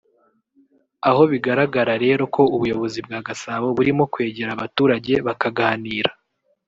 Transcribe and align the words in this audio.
aho 1.09 1.21
bigaragara 1.31 1.93
rero 2.05 2.23
ko 2.35 2.41
ubuyobozi 2.55 2.99
bwa 3.05 3.19
Gasabo 3.27 3.67
burimo 3.77 4.03
kwegera 4.13 4.49
abaturage 4.53 5.13
bakaganira 5.27 6.11